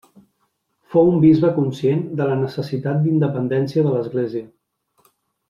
[0.93, 4.45] Fou un bisbe conscient de la necessitat d'independència de l'Església.